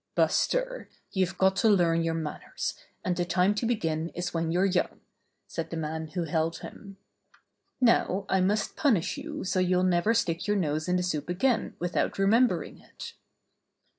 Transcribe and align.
"Buster, 0.15 0.89
you've 1.11 1.37
got 1.37 1.55
to 1.57 1.69
learn 1.69 2.01
your 2.03 2.15
manners, 2.15 2.73
and 3.05 3.15
the 3.15 3.23
time 3.23 3.53
to 3.53 3.67
begin 3.67 4.09
is 4.15 4.33
when 4.33 4.51
you're 4.51 4.65
young," 4.65 5.01
said 5.45 5.69
the 5.69 5.77
man 5.77 6.07
who 6.07 6.23
held 6.23 6.57
him. 6.57 6.97
"Now 7.79 8.25
I 8.27 8.41
must 8.41 8.75
punish 8.75 9.15
you 9.15 9.43
so 9.43 9.59
you'll 9.59 9.83
never 9.83 10.15
stick 10.15 10.47
your 10.47 10.57
nose 10.57 10.87
in 10.87 10.95
the 10.95 11.03
soup 11.03 11.29
again 11.29 11.75
without 11.77 12.17
remembering 12.17 12.79
it." 12.79 13.13